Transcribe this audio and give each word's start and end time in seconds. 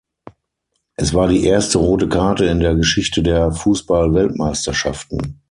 Es 0.95 1.13
war 1.13 1.27
die 1.27 1.45
erste 1.45 1.77
rote 1.77 2.09
Karte 2.09 2.45
in 2.45 2.59
der 2.59 2.73
Geschichte 2.73 3.21
der 3.21 3.51
Fußball-Weltmeisterschaften. 3.51 5.39